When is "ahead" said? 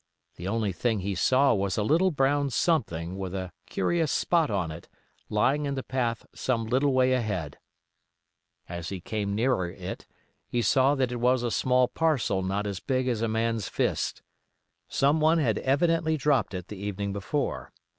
7.13-7.59